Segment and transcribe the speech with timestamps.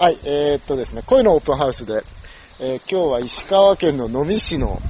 [0.00, 2.02] はい、えー、っとですね、恋のオープンハウスで、
[2.58, 4.80] えー今日は石川県の能美市の、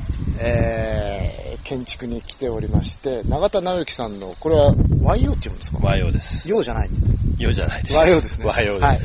[0.40, 5.79] えー建築に来ておりまして、永田直之さんの、これは YO って言うんですか？
[5.82, 6.48] 和洋です。
[6.48, 6.90] 洋じゃない
[7.38, 7.96] 洋じゃないです。
[7.96, 8.46] 和洋ですね。
[8.46, 8.84] 和洋です。
[8.84, 8.98] はい、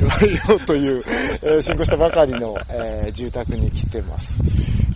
[0.48, 1.04] 和洋という、
[1.42, 4.42] えー新興したばかりの、えー住宅に来てます。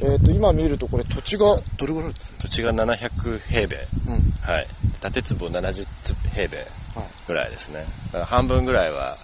[0.00, 2.14] えっ、と、今見るとこれ土地がどれぐらい？
[2.40, 3.76] 土地が700平米。
[4.08, 4.30] うん。
[4.42, 4.66] はい。
[5.12, 5.86] 建坪70
[6.34, 6.66] 平米はい。
[7.28, 7.84] ぐらいですね。
[8.06, 9.16] だから半分ぐらいは、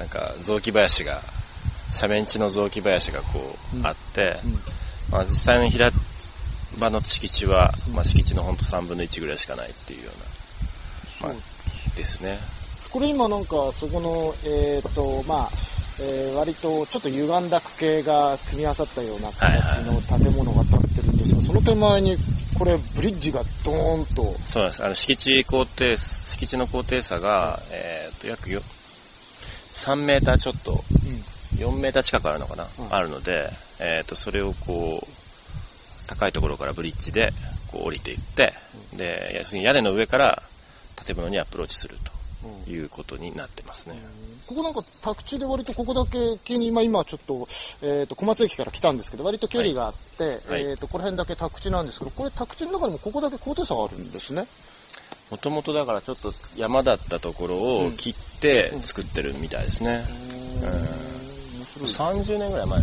[0.00, 1.20] なんか雑木林が、
[1.92, 4.52] 斜面地の雑木林がこう、うんあって、うん
[5.12, 5.90] まあ実際の平
[6.78, 10.10] 場の敷地は、まあ敷地のほんと3分の1ぐらいしかないっていうよ
[11.20, 12.38] うな、まあ、ですね。
[12.90, 15.48] これ今なんかそこの、えっ、と、まあ、
[16.00, 22.16] えー割とちょっと歪んだ区形が組み合わさったような形の建物が建ってるんですが、その手前に
[22.58, 24.84] これブリッジがドーンと、そうなんです。
[24.84, 28.62] あの、敷地高低、敷地の高低差が、えっ、と、約よ
[29.80, 30.84] 3メーターちょっと、
[31.56, 32.94] 4メーター近くあるのかな、うん。
[32.94, 37.32] あるので、えっ、と、それをこう、高いところからブリッジで、
[37.72, 38.52] こう降りていって、
[38.94, 40.42] で、要するに屋根の上から
[41.06, 41.96] 建物にアプローチする
[42.36, 43.96] ということになってますね。
[44.46, 47.48] ここなんか宅地で割とここだけ気に、まあ、今ちょっと,、
[47.82, 50.62] えー、と小松駅から来たんですけど割と距離があって、はい。
[50.62, 54.46] えー、とこの辺だけ宅地なんですけどこれ宅地の中でもここだけ高低差があるんですね
[55.30, 60.04] もともとだからちょっと山だったところを切って作ってるみたいですね。
[61.78, 62.80] うん、30年ぐらい前。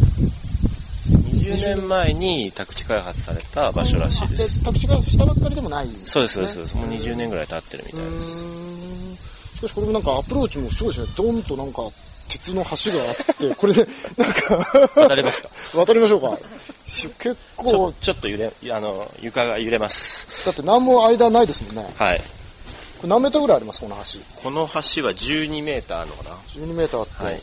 [1.08, 4.64] 20年前に宅地開発された場所らしいです。
[4.64, 6.56] 宅地が下ばっかりでもないんそうです、そうです。
[6.56, 8.68] ねそうですもう20年ぐらい経ってるみたういです。
[9.58, 11.82] しかしこれもなんかアプローチもすごいですねドンとなんか
[12.30, 16.38] 鉄の橋があって これでなんか渡れますか 渡りましょうか
[16.86, 20.46] し結ち構ょちょっと揺れ、あの、床が揺れます。
[20.46, 22.22] だって何も間ないですもんねはい。
[22.98, 24.20] これ何メーターぐらいありますこの橋？
[24.42, 27.42] この橋は12メーターあるのかな？12メーターあって、はい。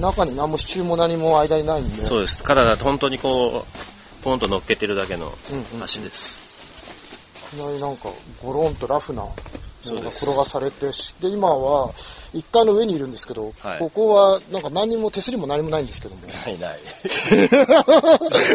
[0.00, 2.42] 中に何も支柱も何も間にないんでそうです。
[2.42, 3.64] ただ、本当にこ
[4.20, 6.38] う、ポンと乗っけてるだけのうんうん橋です。
[7.52, 8.10] いきなりなんか
[8.42, 9.34] ゴロンとラフなも
[9.84, 10.86] のが転がされて
[11.20, 11.94] で今は
[12.34, 13.78] 1階の上にいるんですけど、はい。
[13.78, 16.22] ここはなんか何も手すりも何もないんですけども。
[16.26, 16.78] ない ない。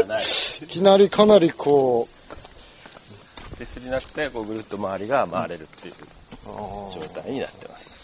[0.07, 0.23] ない。
[0.63, 0.67] い。
[0.67, 2.07] きなりかなりこ
[3.57, 5.93] 手すりなくて、こうぐるっと周りが回れるっていう。
[5.93, 8.01] うあー状態になってます。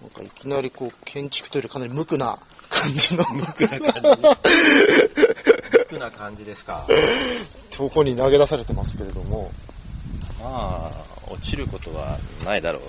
[0.00, 6.86] なんかいきなりこう建築というよりかなり無垢な感じの無垢な感楽な感じですか？
[7.70, 9.50] じとこに投げ出されてますけれども
[10.40, 10.92] まあ、
[11.32, 12.82] 落ちることはないだろう。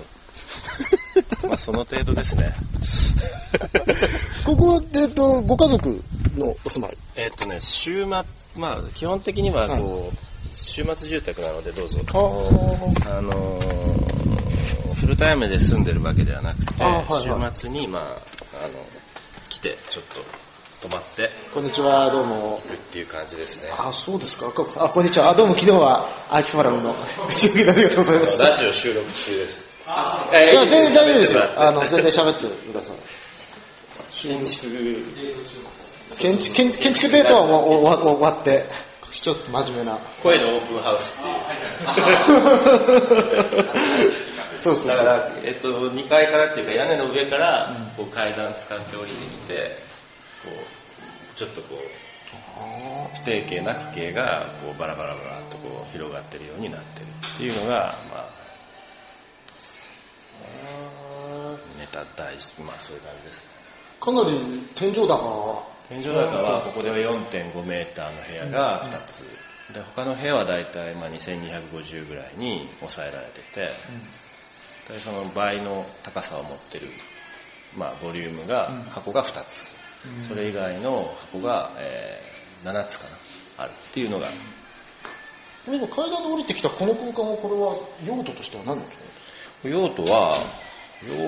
[1.48, 2.54] まあ、その程度ですね。
[4.44, 6.02] ここは、えっとご家族
[6.36, 6.96] のお住まい？
[7.16, 8.24] えっとね、週末、ま
[8.74, 10.16] あ、基本的にはこう、
[10.56, 12.00] 週末住宅なのでどうぞ。
[12.08, 14.09] あのー
[15.00, 16.92] フルタイムで住んでるわけではなくて、あは
[17.24, 18.14] いはい週末に、まあ、あの、
[19.48, 20.16] 来て、ちょっと
[20.88, 23.70] 泊まってこんにちはどうもるっていう感じですね。
[23.76, 26.94] あそうですかこあこんにちはあどうも昨日はアキファラムの
[27.28, 29.68] 打ち上げでありがとうございましたラジオ収録中です。
[29.86, 29.90] い
[30.54, 31.42] や、全然大丈夫ですよ。
[31.56, 32.96] あの、の、全然喋ってください。
[34.22, 34.66] 建築、
[36.18, 38.64] 建築、建建築デートはもう終わって、
[39.12, 39.98] ちょっと真面目な。
[40.22, 41.24] 声のオープンハウスっ
[41.94, 42.04] てい
[44.24, 44.26] う。
[44.62, 49.54] そうそうだから、えっと、2階からっていうか屋根の上からこう階段使って降りてきて、
[50.44, 57.04] こう、ちょっとこう、不定形な区形がこうバラバラバラっとこう広がってるようになってる
[57.34, 58.30] っていうのが、まあ、
[61.78, 63.44] ネタ大事、まあそういう感じです。
[64.00, 64.38] かなり
[64.74, 66.10] 天井高天井高
[66.42, 69.24] はここでは4.5メーターの部屋が2つ。
[69.74, 73.68] で、他の部屋はだいたいまあ2250ぐらいに抑えられてて、
[74.90, 76.86] でその倍の高さを持ってる、
[77.76, 80.26] まあ、ボリュームが、箱が2つ。
[80.28, 82.30] それ以外の箱が、えー
[82.64, 83.04] 7つか
[83.56, 84.26] な、あるっていうのが、
[85.64, 87.54] これ今階段で降りてきたこの空間はこれ
[88.06, 88.98] は用途としては何なんです
[89.62, 90.36] か用途は、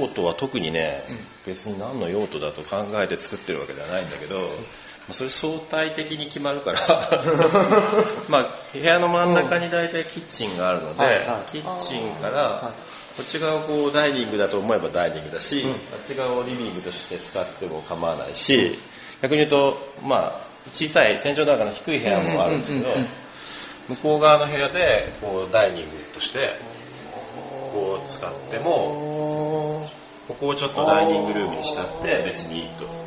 [0.00, 1.04] 用途は特にね、
[1.46, 4.40] 別に何の用途だと考えて作ってるわけではないんだけど、
[5.10, 6.78] それ相対的に決まるから、
[8.28, 12.72] まあ、部屋の真ん中に大体キッチンがあるので、キッチンから、
[13.16, 18.78] こっち側をこうダイニングだと思えばダイニングだし、あっち側をリビングとして使っても構わないし、
[19.20, 22.90] 逆に言うと、まあ、小さい天井高の低い部屋もあるんですけど、
[23.88, 26.56] 向こう側の部屋でこうダイニングとして
[27.72, 29.90] こう使っても
[30.28, 33.01] ここをちょっとダイニングルームにしたって別にいいと。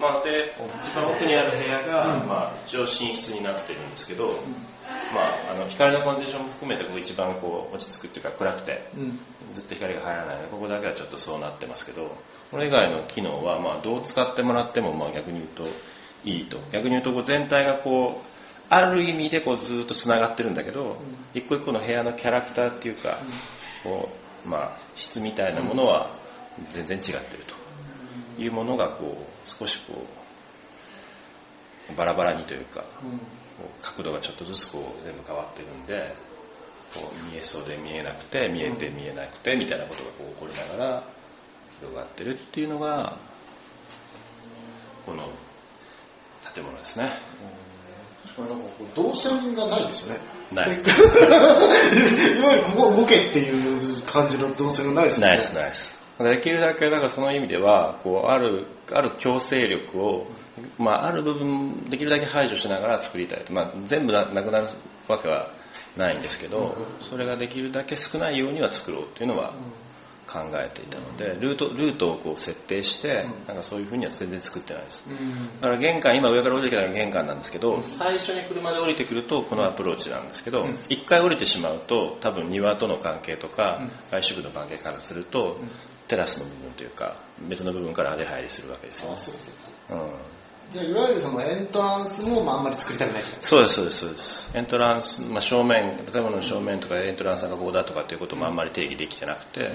[0.00, 0.52] まあ、で
[0.82, 4.28] 一番奥にある部屋が、まあ、一応寝室になってるんですけど、
[5.14, 8.88] まあ、あの光のコンディションも含めてここ一番こう落ち着くっていうか暗くて、
[9.52, 12.16] ずっと光が入らないのでここだけはちょっとそうなってますけど
[12.50, 15.64] これ以外の機能はまあどう使ってもらってもまあ逆に言うと
[16.24, 16.58] いいと。
[16.72, 18.34] 逆に言うとこう全体がこう
[18.70, 20.96] ある意味でこうずっとつながってるんだけど、
[21.34, 23.18] 一個一個の部屋のキャラクターっていうか、
[23.82, 24.08] こ
[24.44, 26.10] うまあ、質みたいなものは
[26.72, 27.44] 全然違ってる
[28.36, 30.04] というものがこう少しこ
[31.90, 32.84] うバラバラにというか、
[33.82, 36.14] 角度がちょっとずつこう全部変わってるんで
[36.94, 41.04] こう見えそうで見えなくて見えて見えなくてみたいなことがこう起こりながら
[41.78, 43.16] 広がってるっていうのが
[45.04, 45.28] この
[46.54, 47.08] 建物ですね。
[48.38, 50.20] なんかこう動線がないですよね。
[50.52, 50.68] ない。
[50.72, 55.28] いわゆるここ動けっていう感じの動線がないですよね。
[55.28, 55.98] ないです、ないです。
[56.18, 60.26] できるだけ、だからその意味では、こう、ある、ある強制力を、
[60.78, 63.52] まあ、ある部分、できるだけ排除しながら作りたいと。
[63.52, 64.66] まあ、全部ななくなる
[65.08, 65.50] わけは
[65.96, 69.54] ないんですけど、それができるだけ少ないようには作ろうっていうのは、
[70.26, 75.04] 考えていたのでルートルートをこう設定して、なんかそういうふうには全然作ってないです、
[75.60, 83.80] だから玄関今上から降りてきたのが玄関なんですけど、最初に車で降りてくるとこのアプローチなんですけど一、回降りてしまうと多分庭との関係とか、
[84.10, 85.58] 外宿の関係からすると、
[86.08, 87.16] テラスの部分というか
[87.48, 89.18] 別の部分から出入りするわけですよね。
[90.72, 94.50] じゃあいわゆるそのエントランスもまああんまり作りたくないそうですそうですそうです。
[94.54, 99.70] エントランス、まあ、正面建物の正面とかエントランスがここだとかっていうこともあんまり定義できてなくて、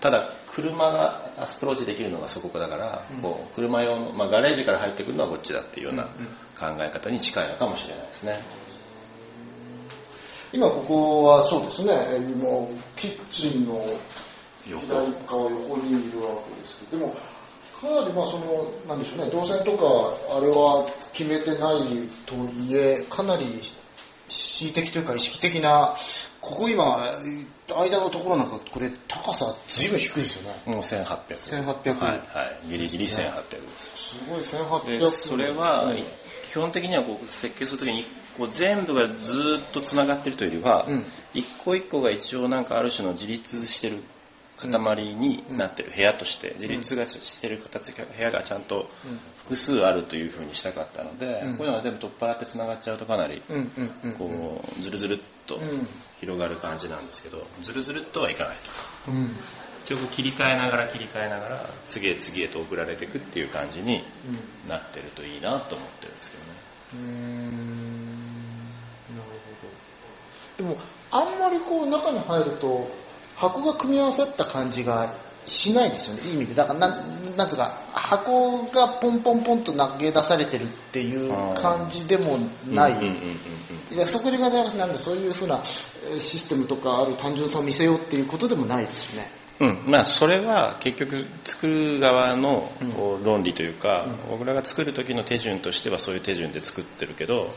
[0.00, 6.04] ただ車がアプローチできるのがそこだから、うん、こう車用の、まあ、ガレージから入ってくるのはこっちだっていうような
[6.58, 8.38] 考え方に近いのかもしれないですね、
[10.52, 11.92] 今ここはそうですね。
[12.18, 13.82] 今キッチンの
[14.64, 15.76] 左側横。
[15.78, 17.16] にいるわけですけどでも
[17.80, 21.78] かなりまあそのなんでしょうね動線とかあれは決めてない
[22.26, 23.44] といえかなり
[24.28, 25.94] 恣意的というか意識的な
[26.40, 26.98] ここ今
[27.68, 30.62] 間のところなんかこれ高さずいぶん低いですよね。
[30.66, 31.04] もう1800
[31.64, 35.92] 1800はい、はい、ギリギリ1800ですすごい1800でそれは
[36.50, 38.04] 基本的にはこう設計するときに
[38.36, 41.04] こう全部がずっとつながってるというよりは、うん、
[41.34, 44.02] 一個一個が一応なんかある種の自立してる
[44.68, 48.88] 塊になってる部屋として自立がしてる形部屋がちゃんと
[49.44, 53.42] 複数あるというふうにしたかったので、こういうのが全部取っ払ってつながっちゃうとかなり
[54.18, 55.58] こうずるずるっと
[56.20, 58.56] 広がる感じなんですけどずるずるっとはいかない
[59.04, 59.10] と。
[59.84, 64.04] 一応切り替えながら切り替えながら次へ次へと送られていくっていう感じに
[64.68, 66.50] なってるといいなと思ってるんですけどね。
[66.94, 67.50] うん。
[69.10, 69.24] なる
[70.58, 70.70] ほど。
[70.70, 70.80] でも
[71.10, 72.88] あんまりこう中に入ると
[73.42, 75.12] 箱が組み合わさった感じが
[75.48, 76.22] しないですよね。
[76.28, 76.54] いい意味で。
[76.54, 82.38] だからなんなんつうか箱がポンポンポンと投げ出されてるっていう感じでも
[82.70, 82.94] ない。
[84.06, 85.60] そこでがなんでそういうふうな
[86.20, 89.28] システムとかある単純さを見せようっていうことでもないですよね。
[89.58, 89.90] うん。
[89.90, 92.70] まあ、それは結局作る側の
[93.24, 97.50] 論理というか、うん、僕らが作る時の手順としてはそういう手順で作ってるけど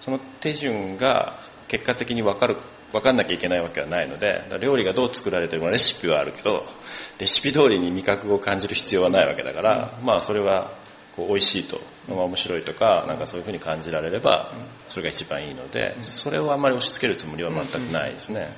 [0.00, 1.34] その手順が
[1.68, 2.56] 結果的に分かる
[2.92, 6.64] 分かんなきゃいけないわけはないので料理がどう作られてるかレシピはあるけど
[7.18, 10.72] レシピ通りに味覚を感じる必要はないわけだから、まあそれは
[11.16, 14.52] こう美味しいと、まあ、面白いとかなんかそういうふうに感じられれば
[14.88, 18.48] それが一番いいのでそれをあんまり押し付けるつもりは全くないですね。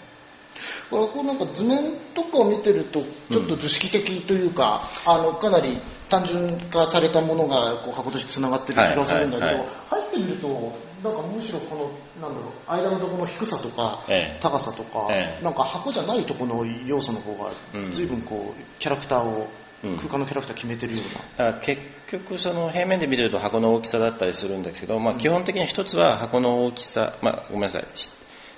[0.89, 1.79] これこうなんか図面
[2.15, 5.77] とかを見てるとちょっと図式的というか、うん、あのかなり
[6.09, 10.73] 単純化されたものがこう箱としてつながってる気がするんだけど、入ってみると
[11.05, 17.51] なんかむしろこのなんだろう間のところの低さとか、ええ、高さとか、え、なんか箱じゃないところの要素の方が
[17.93, 19.47] 随分こうキャラクターを、
[19.85, 21.47] うん、空間のキャラクター決めてるような。
[21.47, 27.85] だから結局その平面で見てると箱の大きさだったりするんですけど、まあ、基本的に一つは箱の大きさ、まあ、ごめんなさい。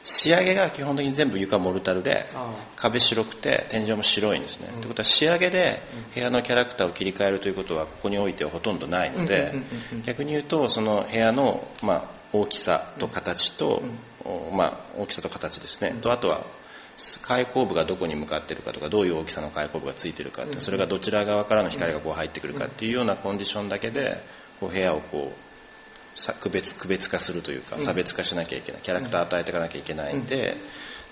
[0.05, 2.27] 仕上げが基本的に全部床モルタルで
[2.77, 4.69] 壁白くて天井も白いんですね。
[4.69, 5.83] と、うん、いうことは仕上げで
[6.15, 9.53] 部屋のキャラクターを切り替えるということはここにおいてはほとんどないので
[10.05, 13.83] 逆に言うとその部屋の、まあ、大きさと形と、
[14.53, 16.45] まあ、大きさと形ですね、とあとは
[17.23, 24.19] 開口部がどこに向かっているかとかどういう大きさの開口部がついているかそれがどちら側からの光がこう入ってくるかっていうようなコンディションだけで
[24.61, 25.47] こう部屋をこう
[26.41, 30.57] 区別区別化するというか差別化しなきゃいけないキャラクター与えていかなきゃいけないんで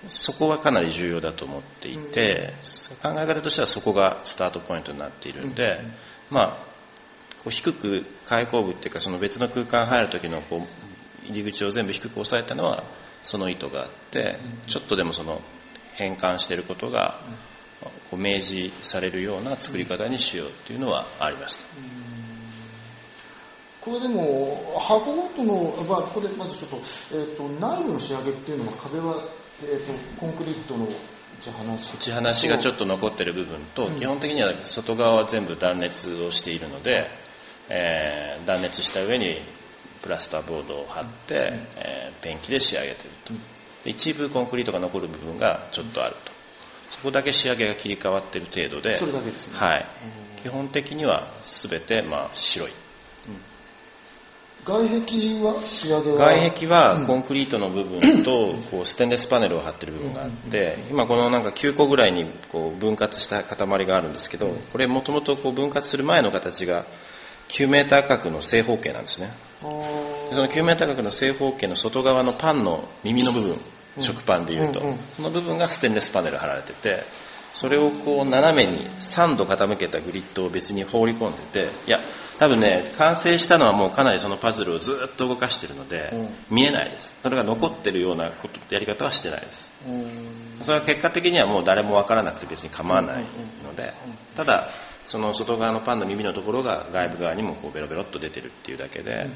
[0.06, 2.54] そこはかなり重要だと思っていて
[3.02, 5.78] 考え方としてはそこがスタートポイントになっているんで
[6.30, 6.74] まあ
[7.44, 10.83] こう低く開口部っていうかその別の空間入る時のこう
[11.24, 12.84] 入り口を全部低く抑えたのは
[13.22, 15.40] その意図があって、ちょっとでもその
[15.94, 17.20] 変換していることが
[18.10, 21.64] こう明示されるような作り方にしようっていうのはありました。
[23.80, 26.80] これでも箱ごとの、まあ、これまずちょっと,、
[27.12, 29.22] えーと、内部の仕上げっていうのは壁は、
[29.62, 30.88] えーと、コンクリートの打
[31.42, 37.06] ち放し打ち放しがちょっと残ってる部分と、うん、基本的には外側は全部断熱をしているので、
[37.68, 39.36] えー、断熱した上に
[40.04, 41.40] プラスターボードを貼って、うん、
[41.78, 43.40] えー、ペンキで仕上げてると、うん、
[43.90, 46.32] 一部コンクリートが残る部分がちょっとあると。
[46.90, 49.58] そこだけ仕上げが切り替わってる程度でそれだけですね。
[49.58, 49.86] はい。
[50.36, 52.70] 基本的には全てまあ白い。
[54.64, 56.16] 外壁は仕上げは？
[56.18, 66.86] 外壁はコンクリートの部分とこうステンレスパネルを貼ってる部分があって今このなんか9個ぐらいにこう分割した塊があるんですけどこれもともと分割する前の形が
[67.48, 69.30] 9メーター角の正方形なんですね
[70.30, 73.56] その9メーター角の正方形の外側のパンの耳の部分
[74.00, 74.82] 食パンでいうと
[75.16, 77.02] その部分がステンレスパネル貼られてて
[77.54, 82.00] それをこう斜めに3度傾けたグリッドを別に放り込んでていや
[82.38, 86.12] 多分ね完成したのはもうかなりそのパズルをずっと動かしてるので、
[86.50, 87.14] 見えないです。
[87.22, 89.70] それが残ってるようなことやり方はしてないです、
[90.62, 93.24] それは結果的にはもう誰も分からなくて別に構わない
[93.64, 93.92] ので、
[94.36, 94.68] ただ
[95.04, 99.26] その外側のパンの耳のところが外部側にもこうベロベロっと出てるっていうだけで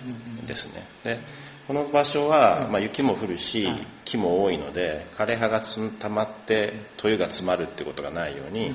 [0.47, 0.87] ですね。
[1.05, 1.19] で
[1.67, 3.69] この場所は、まあ、雪も降るし
[4.07, 8.75] 木も多いので枯れ葉が溜まって塗油が詰まるってことがないように、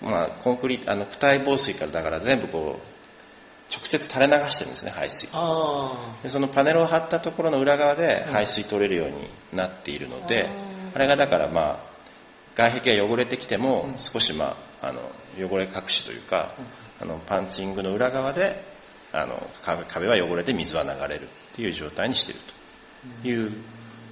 [0.00, 2.96] まあ、コンクリートあの躯体防水からだから全部こう
[3.74, 5.28] 直接垂れ流してるんですね排水。
[6.22, 10.48] でそのパネルを貼ったところの裏側で排水取れるようになっているので、
[10.94, 11.78] あれがだからまあ
[12.54, 15.00] 外壁が汚れてきても少しまああの
[15.48, 16.50] 汚れ隠しというか、
[17.00, 18.62] あのパンチングの裏側で
[19.12, 19.50] あの
[19.88, 21.26] 壁は汚れて水は流れるっ
[21.56, 22.40] ていう状態にしている
[23.22, 23.28] と。
[23.28, 23.50] いう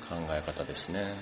[0.09, 1.15] 考え方ですね。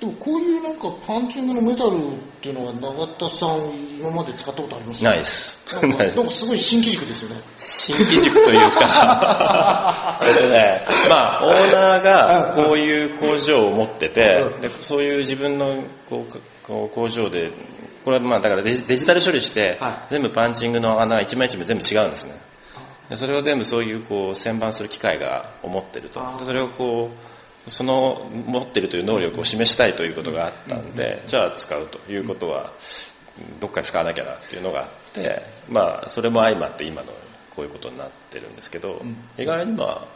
[0.00, 2.00] でもこういうなんかパンチングのメダルっ
[2.40, 3.58] ていうのは永田さん
[4.00, 5.04] 今まで使ったことあります？
[5.04, 5.58] ないです。
[5.74, 6.46] なんかす。
[6.46, 7.42] ごい新機軸ですよね。
[7.58, 10.18] 新機軸というか。
[10.24, 17.50] えっとねまあオーナーがこういう工場を持ってて、でそういう自分のこうこう工場で
[18.04, 19.78] これはまあだからデジデジタル処理して、
[20.08, 22.34] 全部パンチングの穴一枚一枚全部違うんですね。
[23.08, 26.20] でそれを全部そういうこう旋盤する機械が思ってると。
[26.44, 27.10] それをこ
[27.66, 32.72] うその持ってるという能力を示したいということがあったんで、じゃあ使うということは
[33.60, 37.12] どっかで使わなきゃなっていうのがあってまあそれも相まって今の
[37.54, 39.02] こういうことになってるんですけど、
[39.36, 40.06] 意外にまあ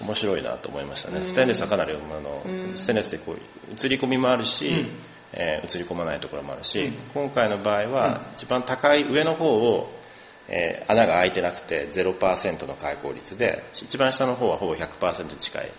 [0.00, 2.42] 面白いなと思いましたね、ステンレスはかなりあの、
[2.76, 4.86] ステンレスでこう映り込みもあるし、
[5.32, 10.02] えー、映り込まないところもあるし、今回の場合は一番高い上の方を
[10.48, 15.70] えー、穴が開いてなくて0%の開口率で一番下の方はほぼ100%近い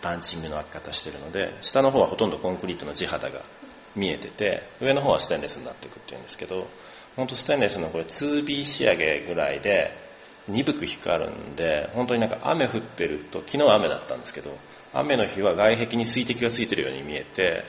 [0.00, 3.40] パンチングの開き方してるので下の方はほとんどコンクリートの地肌が
[3.96, 6.66] 見えてて上の方はステンレスになっていくっていうんですけど
[7.16, 9.92] 本当ステンレスのこれ 2B 仕上げぐらいで
[10.46, 14.56] 鈍く光るんで本当になんか雨降ってると昨日は雨だったんですけど
[14.92, 17.64] 雨の日は外壁に水滴がついてるように見えて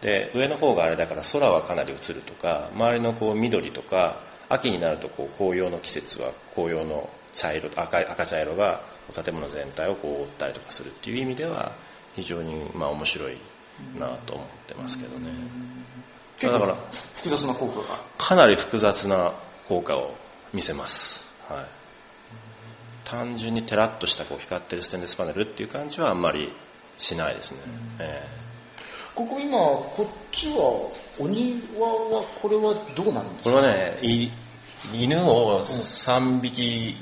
[0.00, 8.80] で上の方があれだから空はかなり映るとか周りのこう緑とか秋になるとこう紅葉の季節は紅葉の茶色赤赤茶色が
[9.14, 11.72] 建物全体をこう覆ったりとかするっていう意味では
[12.14, 13.36] 非常にまあ面白い
[13.98, 15.30] なと思ってますけどね。
[16.40, 16.76] だから
[17.16, 19.32] 複雑な効果がかなり複雑な
[19.66, 20.14] 効果を
[20.52, 21.26] 見せます。
[21.48, 21.66] はい。
[23.04, 26.52] 単純にテラッとしたこう光ってるステンレスパネルっていう感じはあんまり
[26.98, 27.58] しないですね。
[28.00, 28.47] えー、
[29.18, 31.58] ここ今こっちはお庭
[31.88, 33.56] はこれはどうなるんですか？
[33.56, 33.98] これはね
[34.94, 36.94] 犬を3匹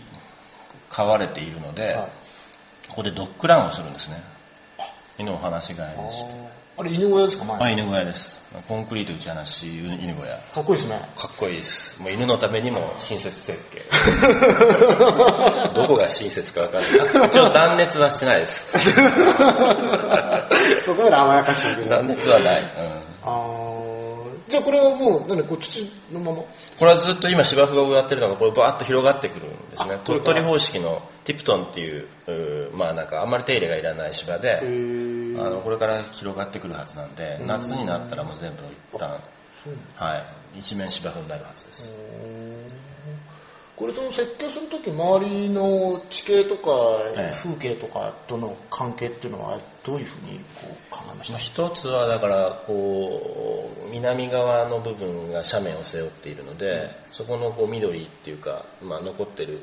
[0.88, 2.10] 飼われているので、はい、
[2.88, 4.22] ここでドッグランをするんですね。
[5.18, 6.34] 犬を放し飼いにして
[6.78, 7.44] あれ犬小屋ですか？
[7.44, 7.58] 前。
[7.58, 8.38] あ犬小屋です。
[8.68, 10.36] コンクリート打ち放し犬小屋。
[10.54, 11.00] かっこいいですね。
[11.16, 12.02] かっこいいです。
[12.02, 13.80] もう犬のためにも親切設計。
[15.74, 16.82] どこが親切か分かん
[17.20, 17.28] ない。
[17.28, 18.66] 一応断熱はしてないです。
[20.84, 22.68] そこまで甘やかしい断熱はない、うん、あ
[23.24, 23.40] あ
[24.48, 26.38] じゃあこれはもう何こう土のまま？
[26.78, 29.98] これはずっと今芝生が植わってるのがこれバーッと広がってくるんですね。
[30.04, 32.06] 鳥取方式のティプトンっていう
[32.72, 34.62] まあなんかあんまり手入れがいらない芝であ
[35.50, 38.62] のこれから広がってくるはずなんで夏になったらもう全部
[38.94, 39.18] 一旦
[39.96, 40.16] は
[40.54, 41.92] い一面芝生になるはずです。
[43.76, 46.70] これその設計する時周りの地形とか
[47.42, 51.36] 風景とかとの関係っていうのはどういうふうにこう考えました？
[51.36, 59.60] 一つはだからこう南側の部分が斜面を背負っているので、そこのこう緑っていうか、まあ、残ってる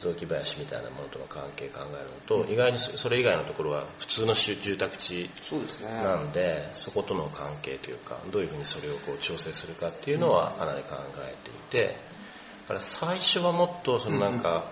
[0.00, 5.28] 雑木林みたいなものとの関係考えるのと、意外にそれ以外のところは普通の住宅地
[6.04, 12.08] なんでそことの関係というかどういうふうにそれをこう調整するかっていうのはかなり考えていて。
[12.68, 14.64] から最初はもっとそのなんか、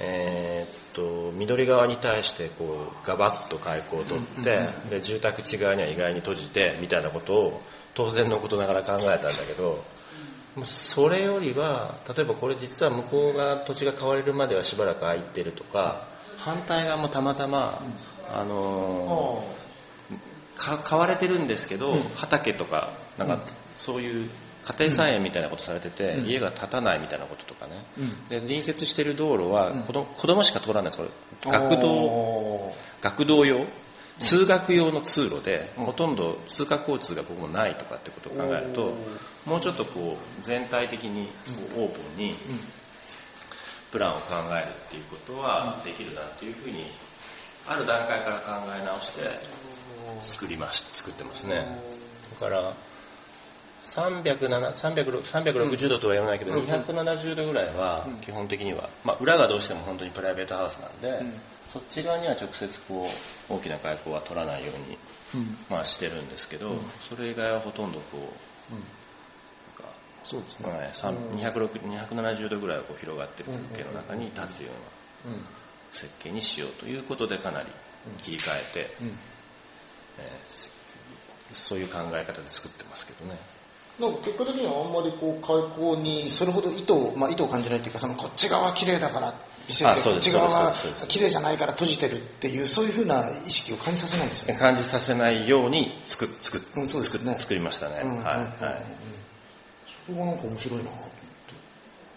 [0.00, 7.62] えーっと緑側に対してこうガバッと開口を取って、で住宅地側には意外に閉じてみたいなことを
[7.94, 9.84] 当然のことながら考えたんだけど
[10.64, 16.06] それよりは例えばこれ実は向こうが土地が買われるまではしばらく空いてるとか
[16.38, 17.82] 反対側もたまたま、
[18.32, 19.60] あのー
[20.60, 23.40] か買われてるんですけど、畑とかなんか
[23.76, 24.30] そういう
[24.62, 27.72] 家庭菜園みたいなことされてて、家が建たないみたいなこととかね、
[28.28, 31.10] で隣接してる道路は子供,、子供しか通らないんですこれ。
[31.50, 33.64] 学童学童用
[34.20, 38.94] 通学用の通路で、ほとんど通学交通がここもないとかってことを考えると
[39.46, 41.26] もうちょっとこう全体的に
[41.74, 42.34] こうオープンに
[43.90, 46.84] プランを考えるっていうことはできるなっていうふうに
[47.66, 49.22] ある段階から考え直して
[50.22, 51.64] 作りまし作ってますね。
[52.38, 52.72] だから
[53.82, 61.24] 307 360 360度とは言わないけど、270度ぐらいは基本的には、まあ、裏がどうしても本当にプライベートハウスなんで、
[61.72, 63.08] そっち側には直接こ
[63.50, 64.98] う大きな開口は取らないように、
[65.68, 66.74] まあ、してるんですけど、
[67.08, 70.70] それ以外はほとんどこう、なんかそうですね。
[70.70, 71.16] はい、さん。
[71.32, 74.70] 260 270度ぐらいこう広がってる風景の中に立つよ
[75.26, 75.36] うな
[75.92, 77.68] 設計にしようということでかなり
[78.18, 78.90] 切り替えて、
[80.18, 80.80] えー
[81.52, 83.36] そういう考え方で作ってますけどね。
[83.98, 89.34] なんか結果的にはあんまりこう開口にそれほど意図を、まあ、意図を感じないっていうかそのこっち側綺麗だから
[89.70, 91.18] 見せてこあそうですっち側はそうですそうです。
[91.18, 94.26] 綺麗じゃないから閉じてるっていうそういうふうな意識を感じさせない。
[94.26, 94.60] んですよね。
[94.60, 97.32] 感じさせないように作作うんそうですね。
[97.32, 98.48] 作作りましたね、うんうんうんはいはい。
[100.06, 100.90] そこがなんか面白いな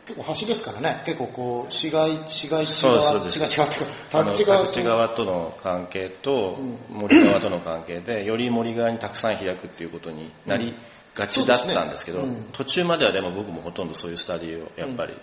[0.05, 1.01] 結構橋ですからね。
[1.05, 3.33] 結構こう市街市街地そう側そうです。
[3.33, 6.57] 市街地側っていうか宅地側との関係と
[6.89, 10.73] 森側との関係でより森側にたくさん開くっていうことになり
[11.15, 15.13] がちだったんですけど、途中まではでも僕もほとんどそういうスタディをやっぱり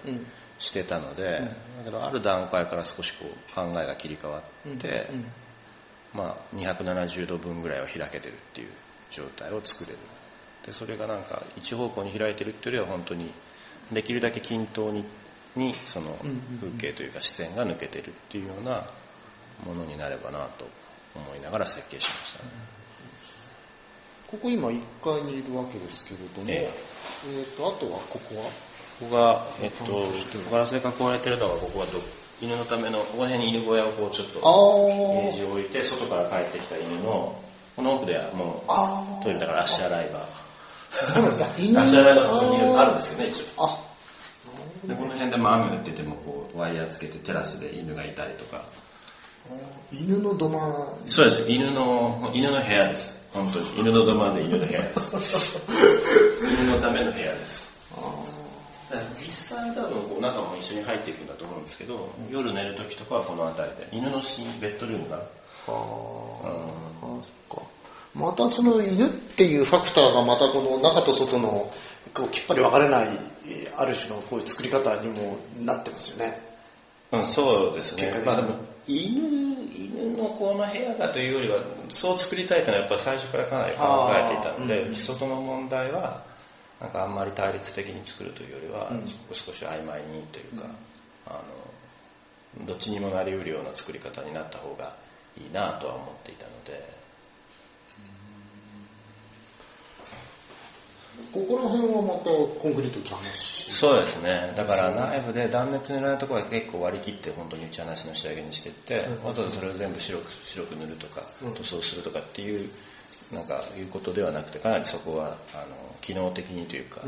[0.60, 1.40] してたので、
[1.78, 5.08] だけどある段階から少しこう考えが切り替わって、
[6.14, 8.68] まあ、270度分ぐらいは開けてるっていう
[9.10, 9.98] 状態を作れる。
[10.66, 13.32] でそれがなんか一方向に開いてるっていうよりは本当に
[13.90, 15.04] できるだけ均等に
[15.56, 16.16] にその
[16.60, 18.86] 風景というか視線が抜けてるっていうような
[19.64, 20.68] ものになればなと
[21.14, 22.50] 思いながら設計しましたね。
[24.30, 26.70] ここ今1階にいるわけですけれども、え。
[27.26, 28.69] えー、とあとはここは？
[29.00, 29.84] ここが、えっと、
[30.50, 31.98] ガラスで囲われてるのがここはど
[32.42, 37.40] 犬のためのここら辺に犬小屋をこうちょっとイメージを置いて外から帰ってきた犬の
[37.76, 40.28] この奥ではもあうトイレだから足洗い場。
[41.82, 43.64] 足洗い場そこにあるんですよね一応。
[43.64, 43.78] あ。
[44.84, 48.62] でこの辺でも雨降っててもこうワイヤーつけてテラスで犬がいたりとか。
[49.90, 50.94] 犬の土間。
[51.06, 51.44] そうです。
[51.48, 53.18] 犬の犬の部屋です。
[53.32, 53.80] 本当に。
[53.80, 55.16] 犬の土間で犬の部屋です。
[56.62, 57.59] 犬のための部屋です
[59.18, 63.88] 実際多分こう中も一緒に入っていくんだと思うんですけど、夜寝る時とかはこの辺りで。
[63.92, 65.16] 犬の寝ベッドルームが。
[65.16, 65.22] は
[65.66, 65.72] あ、
[67.02, 67.66] あそっか。
[68.14, 71.72] またその犬っていうファクターがまたこの中と外の
[72.12, 73.08] こうきっぱり分かれない
[73.46, 76.40] えーある種のこういう作り方にもなってますよね。
[77.12, 78.22] うん、そうですね。
[78.24, 78.54] まあでも
[78.86, 79.20] 犬
[79.72, 86.22] 犬のこの部屋がというよりはそう作りたいというのはやっぱり最初からかなり考えていたので、うん内外の問題は
[86.80, 89.06] なんかあんまり対立的に作るというよりは、うん。
[89.34, 90.66] 少し曖昧にというか、
[91.26, 91.42] あ
[92.58, 94.94] のどっちにもなりうるような作り方になった方が
[95.38, 97.00] いいなとは思っていたので。
[101.32, 102.24] ここら辺はまた
[102.58, 103.36] コンクリート打ち話。
[103.36, 104.52] しそうですね。
[104.56, 112.68] だから内部で断熱塗らないところは結構割り切って本当に打ち話の仕上げにしていって、わざわざそれを全部白く白く塗るとか塗装するとかっていう
[113.32, 117.00] なんかいうことではなくてかなりそこはあの機能的にというか、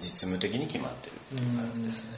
[0.00, 2.10] 実務的に決まってるっていう感じですね、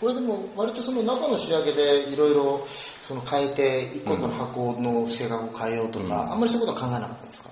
[0.00, 2.66] これでも割とその中の仕上げでいろいろ
[3.06, 7.50] その変えて一個の箱の性格を変えようとか、あんまりそういうことは考えなかったんですか？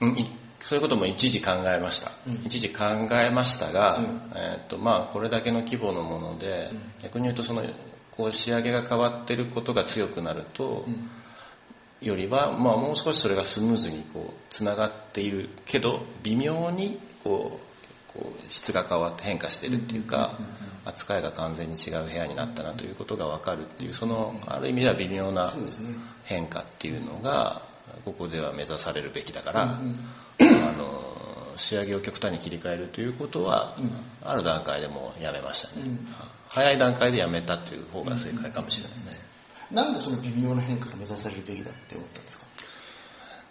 [0.00, 2.12] うんいそういうことも一時考えました、
[2.44, 3.98] 一時考えましたが、
[4.36, 6.70] えーっとまあ、これだけの規模のもので、
[7.02, 7.64] 逆に言うとその
[8.12, 10.84] こう仕上げが変わってることが強くなると、
[12.02, 17.72] よりは、まあ、もう少しそれがスムーズにこうつながっているけど微妙にこう
[18.12, 20.38] こう質が変わって変化してるっていうか、
[20.84, 25.52] 扱いが完全に違う部屋になったなということが分かるっていうそのある意味では微妙な
[26.24, 27.62] 変化っていうのが
[28.04, 29.78] ここでは目指されるべきだから、あ
[30.76, 33.76] の仕上げを極端に切り替えるということは、
[34.22, 35.84] ある段階でもうやめましたね、
[36.48, 39.20] 早い段階でやめたという方が正解かもしれないね、
[39.72, 42.46] なんでその微妙な変化が目指されるべきだって思ったんですか？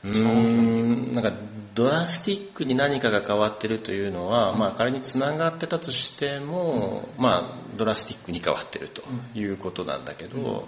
[0.03, 1.31] うんなんか
[1.75, 9.03] ドラスティックに何かが変わってるというのは、うん、まあ、仮につながってたとしても、うん、まあ、ドラスティックに変わってると
[9.35, 10.63] いうことなんだけど、うん、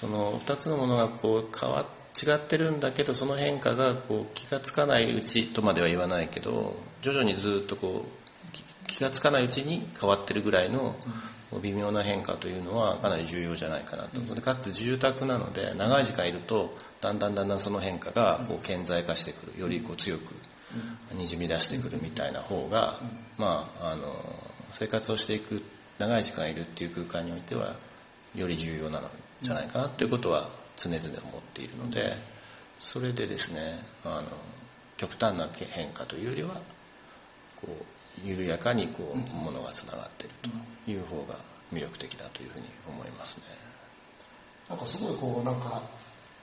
[0.00, 1.86] その2つのものがこう変わ
[2.20, 10.96] 違ってるんだけどその変化がこう気がつかないうちとまでは言わないけど徐々にずっとこう気がつかないうちに変わってるぐらいの
[11.62, 20.34] 微妙な変化というのはかなり重要じゃないかなと、でかつ住宅なので長い時間いるとだんだんだんだんその変化がこう顕在化してくるよりこう強く
[21.14, 23.00] にじみ出してくるみたいな方が、
[23.38, 24.14] まあ、あの
[24.72, 25.62] 生活をしていく
[25.98, 27.76] 長い時間いるっていう空間においては
[28.34, 29.08] より重要なの
[29.42, 31.14] じゃないかなということは常々思っ
[31.54, 32.14] ているので
[32.80, 34.24] それでですねあの
[34.96, 36.60] 極端な変化というよりは
[37.56, 40.34] こう緩やかにこうものがつながっている
[40.84, 41.36] という方が
[41.72, 43.42] 魅力的だというふうに思いますね。
[44.68, 45.82] なんかすごいこうなんか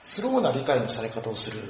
[0.00, 1.60] スローな理解のされ方をする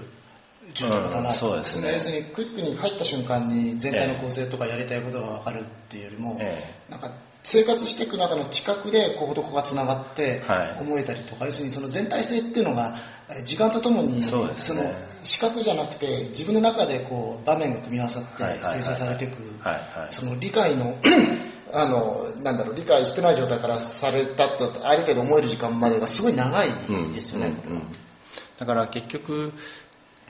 [0.74, 1.92] 授業だなと、うん、そうですね。
[1.94, 7.10] 要するにクイックに入った瞬間に全体の構成とかやりたいことが分かるっていうよりも、ええ、なんか
[7.42, 10.42] 生活していく中の近くでこことここがつながって
[10.80, 12.96] 思えたりとか、はい、要するにその全体性っていうのが
[13.44, 14.54] 時間とともにそ、ね,、の
[15.24, 19.34] 視覚じゃなくて自分の中でこう場面が組み合わさって生成されていく。
[20.10, 20.96] その理解の
[21.72, 26.68] あのなんだろう理解してない状態からされたとある程度思える時間までがすごい長い
[27.12, 27.46] ですよね。
[27.66, 27.86] うんうんうん。
[28.58, 29.52] だから結局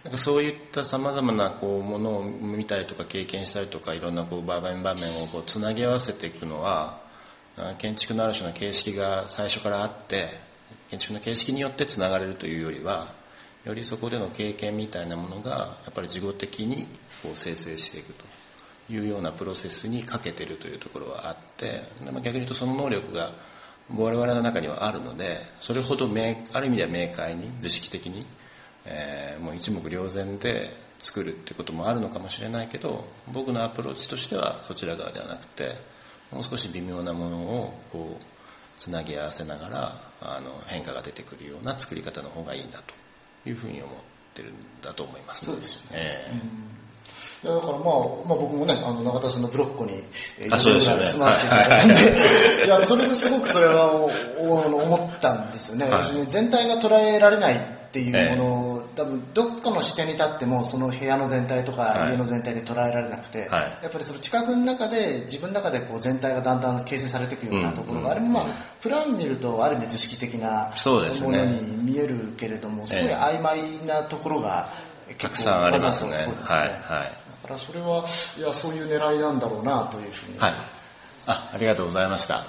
[0.05, 7.01] なんかそういったさまざまなこうものを見たりとか経験したりとかいろんなこう場面場面をこうつなぎ合わせていくのは
[7.79, 10.29] 建築のある種の形式が最初からあって
[10.91, 13.09] 建築の形式によってつながれるというよりは
[13.65, 16.87] よりそこでの経験みたいなものがやっぱり事後的に
[17.23, 18.25] こう生成していくと。
[18.91, 23.33] いうようなプロセスにかけてるというところはあって逆に言うとその能力が
[23.97, 28.27] 我々の中にはあるのでそれほどある意味では明快に図式的に、
[28.85, 35.75] えー、もう一目瞭然で作るっていうこともあるのかもしれないけど僕のアプローチとしてはそちら側ではなくて
[36.31, 38.25] もう少し微妙なものをこう
[38.79, 42.95] つなぎ合わせながらあの変化が出てくるような作り方の方がいいんだと。
[43.47, 43.95] いうふうに思っ
[44.35, 46.75] てるんだと思います、ね、そうですよね、えー
[47.45, 49.93] いやだからまあ、まあ僕もね、あの、永田さんのブロッコに、
[50.41, 51.05] えー、あ、そうですよね。
[51.05, 52.69] 住まわせていただいたんで、い。
[52.69, 55.91] や、それですごくそれは思ったんですよね。
[55.91, 57.59] はい、全体が捉えられないっ
[57.93, 68.47] ていうものを、えー、多分どっかの視点に立っても、その部屋の全体とか家の全体で捉えられなくて、はい、やっぱりその近くの中で、自分の中でこう全体がだんだん形成されていくようなところが、うん、あれもまあ、
[68.81, 74.69] プラン見るとある意味図式的なものに見えるけれども、す,、ごい曖昧なところが
[75.19, 76.13] たくさんありますね。
[76.13, 77.25] はい、はい。
[77.45, 78.05] からそれは
[78.39, 80.53] いやそういう狙いなんだろうなというふうに、はい、
[81.27, 82.45] あありがとうございました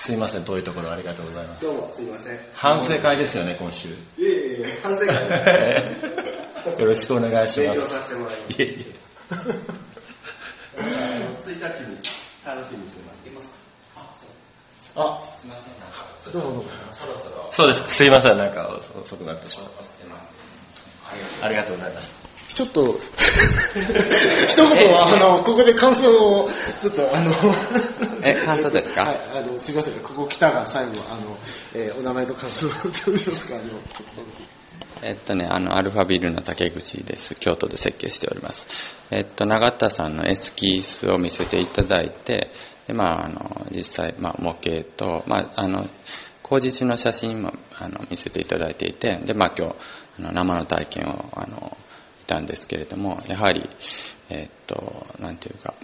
[0.00, 1.66] すいません遠いところありがとうございます。
[1.66, 2.38] どうもすいません。
[2.54, 3.88] 反省会ですよね今週。
[3.90, 7.68] いえいえ反省会よろしくお願いします。
[7.68, 8.52] 勉強させてもらいます。
[8.52, 8.94] いえいえ。
[10.80, 11.98] 1日に
[12.46, 13.48] 楽しみにしてますいます
[14.96, 15.20] あ
[16.32, 16.70] どうもどうも
[17.50, 17.90] そうです。
[17.90, 19.70] すいませんなんか遅くなってしまう。
[21.42, 22.19] ありがとうございます
[22.54, 22.98] ちょっと
[24.48, 26.48] 一言は、あの、ここで感想を、
[26.80, 27.32] ちょっと、あの
[28.22, 29.02] え、感想ですか？
[29.04, 31.36] はい、あの、すいません、ここ来たが最後、あの、
[31.74, 32.70] えー、お名前と感想を
[33.06, 33.64] どうしますか、あの、
[35.02, 37.34] えっとね、あの、アルファビルの竹口です。
[37.36, 38.66] 京都で設計しております。
[39.10, 42.50] えっと、永田さんのエスキースを見せていただいて、
[42.86, 45.88] で、まあ、あの、実際、まあ、模型と、まあ、あの、
[46.42, 49.74] 工事中の写真も、あの、見せていただいていて、で、まあ、今日、
[50.18, 51.76] あの、生の体験を、あの、
[52.30, 53.68] たんですけれども、やはり、
[54.28, 55.74] えー、っと、なんていうか、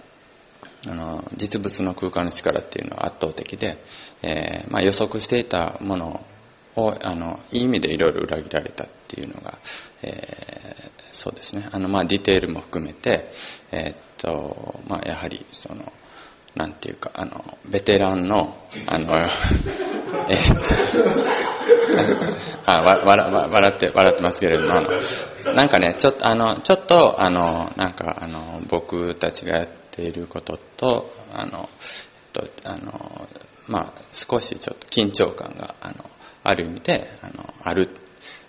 [0.87, 3.77] あの、実物の空間の力っていうのは圧倒的で、
[4.21, 6.25] えー、まあ予測していたもの
[6.77, 9.57] を、あの、いい意味でいろいろ裏切られたっていうのが、
[10.01, 11.67] えー、そうですね。
[11.73, 13.29] あの、まあディテールも含めて、
[13.71, 15.91] えー、っと、まあやはり、その、
[16.55, 18.55] なんていうか、あの、ベテランの、
[18.85, 19.17] あの、
[20.29, 21.46] えー、
[22.65, 31.69] あ、わ、わ、笑って、笑ってますけれども、あの、なんかね、ちょっと、あの、ちょっと、あの、なんか、あの、僕たちがやっていることと、あの、
[32.35, 33.27] えっと、あの、
[33.67, 35.95] まあ、少しちょっと緊張感が、あの、
[36.43, 37.89] ある意味で、あの、ある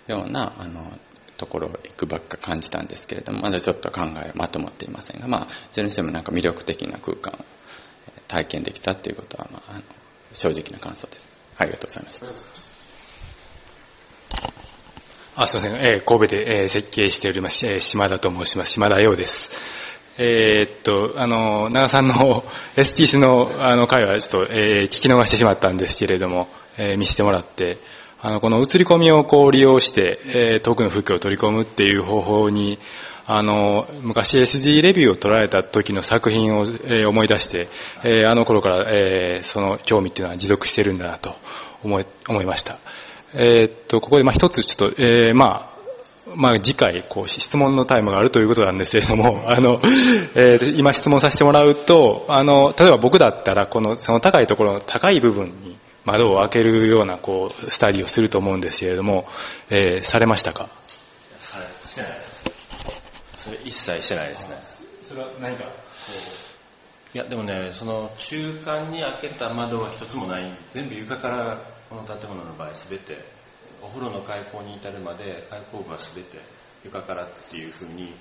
[0.06, 0.92] ような、あの、
[1.38, 7.44] ところをいくばっか感じたんですけれども、まだちょっと考えまとまっていませんが、まあ、いずれにしてもなんか魅力的な空間を
[8.26, 9.82] 体験できたっていうことは、まあ、あの
[10.32, 11.28] 正直な感想です。
[11.56, 12.67] ありがとうございます。
[15.36, 18.72] あすみません、えー、神戸で、えー、設計しております、えー、島田と申します。
[18.72, 19.50] 島田洋です。
[20.18, 22.42] えー、っと、あの、長さんの
[22.74, 27.78] STS のあの会はちょっと、えー、聞き逃してしまったんですけれども、えー見せてもらって、
[28.20, 32.80] あの、この映り込みをこう利用して、えー遠くの風景を取り込むっていう方法に、
[33.28, 37.68] あの、昔 SD レビューを取られた時の作品を、えー思い出して、
[38.02, 41.36] えーあの頃から、えーその興味っていうのは持続してるんだなと
[41.84, 42.78] 思い、思いました。
[43.34, 45.78] えーっと、ここでまあ一つちょっと、えーまあ、
[46.34, 49.80] まあ、次回、こう、質問のタイムがあるということなんですけれども、 あの、
[50.34, 59.26] えーと今質問させてもらうと、あの、例えば僕だったら、この、その高いところの高い部分に窓を開けるような、こう、スタディをすると思うんですけれども、
[59.70, 60.68] えーされましたか？
[61.38, 63.44] さしてないです。
[63.44, 64.56] それ一切してないですね。
[65.02, 65.64] それは何か、
[67.14, 70.42] いやでもねその中間に開けた窓は一つもない。
[70.74, 71.58] 全部床から
[71.88, 73.24] この建物の場合全て
[73.82, 76.38] お風呂の開口に至るまで開口部は全て
[76.84, 78.12] 床からっていうふうに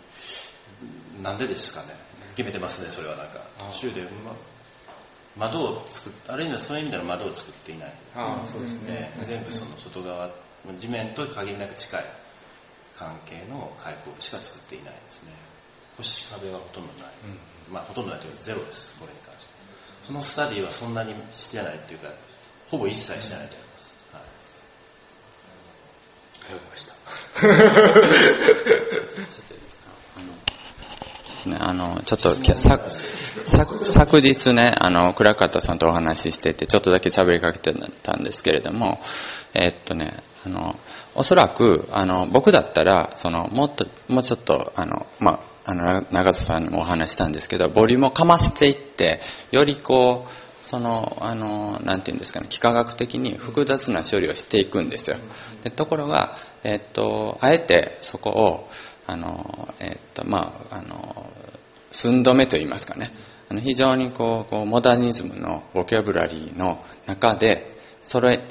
[1.21, 1.95] なんでですかね。
[2.36, 3.39] 決めてますねそれはなんか。
[3.73, 4.36] 途中で、ま、
[5.49, 7.93] 窓を作っある意味ではそういう意味での窓を作っていない。
[8.15, 10.30] ああ、そうですね、全部その外側
[10.80, 12.03] 地面と限りなく近い
[12.95, 15.32] 関係の開口部しか作っていないですね。
[15.97, 17.13] 星壁はほとんどない、
[17.71, 19.58] まあほとんどないというかゼロですこれに関して。
[20.06, 22.10] そのスタディはそんなにしてないっていうか
[22.69, 24.21] ほぼ一切してないと思います、はい
[26.43, 26.97] ありがとうございました。
[31.47, 38.99] ね、あの、ちょっとさ、さ、昨日ね、あの、倉方さんとお話ししてて、ちょっとだけ喋りかけてたんですけれども、
[39.53, 40.77] えっとね、あの、
[41.15, 55.17] おそらく、あの、僕だったら、その、もっと、もうちょっと、あの、まあ、あの、長田さんにもお話したんですけど、ボリュームをかませていって、よりこう、その、あの、なんていうんですかね、幾何学的に複雑な処理をしていくんですよ。
[55.63, 58.69] でところが、えっと、あえてそこを、
[59.08, 61.32] あの、えっと、まあ、あの、
[61.91, 63.12] 寸止めと言いますかね。
[63.49, 68.41] あの非常にこう、こうモダニズムのボキャブラリーの中で、それ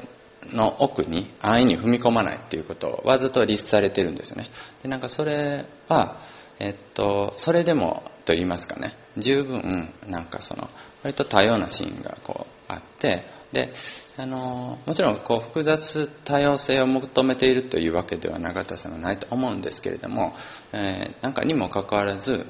[0.52, 4.48] の奥に安易に踏み込まないっていうことをわざと律されてるんですよね。
[4.82, 6.16] で、なんかそれは、
[6.58, 10.68] えっと、それでもと言いますかね、十分、なんかその、
[11.02, 13.72] 割と多様なシーンがこうあって、で、
[14.18, 20.34] あの、もちろんこう複雑多様性を求めているというわけでは永田さんはないと思うんですけれども、
[20.72, 22.46] えーなんかにもかかわらず、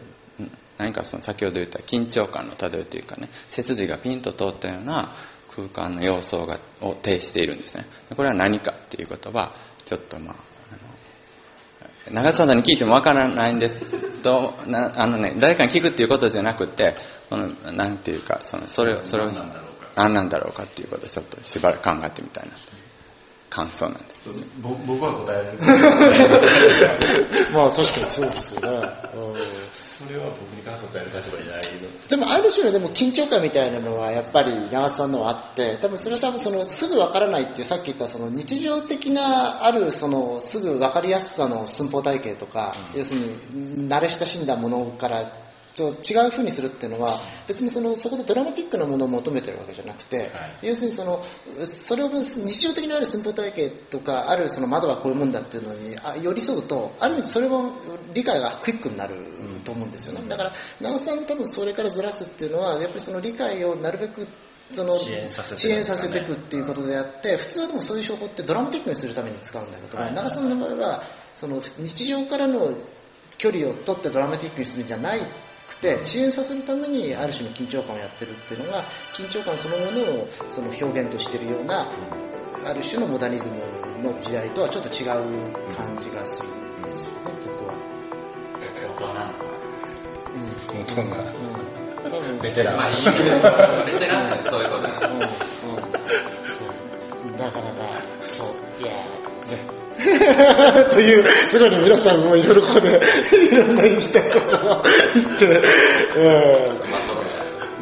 [0.79, 5.13] 何かその先ほど言った緊張感の漂うというかね、背筋がピンと通ったような
[5.55, 7.87] 空間の様相がを呈しているんですね。
[8.15, 9.53] これは何かっていうことは、
[9.85, 10.35] ちょっとまあ、
[12.05, 13.85] あの長澤さんに聞いてもわからないんです
[14.27, 16.97] と、なあのね、誰かに聞くっていうことじゃなくて、
[17.31, 19.31] このなんていうか、そのそれを、それを、
[19.95, 20.65] 何なんだろうか。
[20.65, 22.51] っていうことをちょっとしばらく考えてみたいな
[23.51, 24.25] 感想なんです。
[24.61, 25.59] ぼ僕は答える。
[27.53, 28.69] まあ確かにそうですよね。
[29.15, 29.35] うん。
[29.97, 31.63] それは僕に答える立場にない
[32.11, 45.25] でもある種のでも緊張感みたいなのはやっぱり長瀬さんのはあって多分それは多分そのすぐ分からないっていうさっき言ったその日常的なあるそのすぐ分かりやすさの寸法体系とか、要するに慣れ親しんだものから
[45.77, 50.31] ちょっと違う風にするっていうのは別にそのそこでドラマティックなものを求めてるわけじゃなくて、
[50.63, 51.23] 要するにその
[51.67, 57.73] それを日常的にある寸法体系とかあるその窓はこういうもんだっていうのにあ寄り添うとある意味それも
[58.15, 59.17] 理解がクイックになる
[59.67, 64.27] と思うんですよね、だから長瀬さん多分それからずらすっていうのはやっぱりその理解をなるべく
[64.73, 70.15] その遅延させて遅延させていくっていうことであって普通はでもそういう証拠ってドラマティックにするために使うんだけど、はい。
[70.15, 71.03] 長瀬さんの場合は
[71.35, 72.71] その日常からの
[73.37, 75.21] 距離を取ってドラマティックにするんじゃない
[75.69, 78.83] くて遅延させるためにある種の緊張感をやってるっていうのが
[79.15, 81.89] 緊張感そのものをその表現としてるような
[82.67, 83.49] ある種のモダニズ
[84.03, 87.37] ムの時代とはちょっと違う感じがするんですよね
[88.99, 89.47] 僕は。
[90.77, 92.77] もうそんな、うん、多分ベテラン。
[92.77, 93.15] まあいいけど、
[93.87, 94.39] ベテラン。
[94.45, 95.13] そういうことなん。
[95.13, 95.21] うん。
[95.21, 95.29] うん。
[95.29, 95.37] そ
[97.35, 97.39] う。
[97.39, 98.83] なかなかそう。
[98.83, 99.16] いやね
[100.93, 103.01] というすごいね皆さんもいろいろここで
[103.53, 104.83] いろんな言いたいことを
[105.15, 106.87] 言ってうん。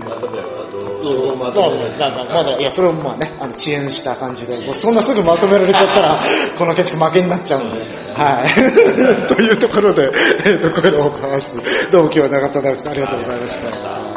[0.09, 6.19] まとめはどういやまあまとめまあまあまだいやそれもまあねあの遅延した感じでもうそんなすぐまとめられちゃったら
[6.59, 7.81] この建築負けになっちゃうんで
[8.15, 10.11] はいというところで、
[10.47, 14.14] えーとこれをお話すどうも今日は長田直樹さんありがとうございました